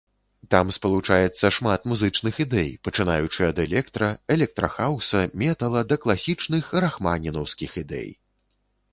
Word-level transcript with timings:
Там 0.53 0.69
спалучаецца 0.75 1.49
шмат 1.57 1.81
музычных 1.91 2.37
ідэй, 2.45 2.71
пачынаючы 2.87 3.41
ад 3.47 3.57
электра, 3.65 4.09
электрахаўса, 4.35 5.21
метала 5.43 5.83
да 5.93 5.99
класічных, 6.05 6.71
рахманінаўскіх 6.85 7.77
ідэй. 7.83 8.09